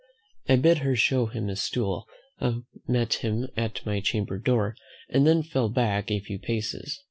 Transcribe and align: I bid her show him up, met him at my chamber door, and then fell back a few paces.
I 0.49 0.55
bid 0.55 0.79
her 0.79 0.95
show 0.95 1.27
him 1.27 1.47
up, 1.47 2.53
met 2.87 3.13
him 3.13 3.47
at 3.55 3.85
my 3.85 3.99
chamber 3.99 4.39
door, 4.39 4.75
and 5.09 5.27
then 5.27 5.43
fell 5.43 5.69
back 5.69 6.09
a 6.09 6.19
few 6.19 6.39
paces. 6.39 6.99